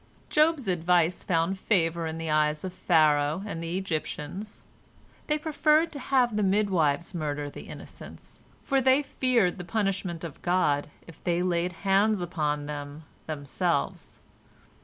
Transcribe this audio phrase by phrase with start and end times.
[0.31, 4.63] Job's advice found favor in the eyes of Pharaoh and the Egyptians."
[5.27, 10.41] They preferred to have the midwives murder the innocents, for they feared the punishment of
[10.41, 14.19] God if they laid hands upon them themselves.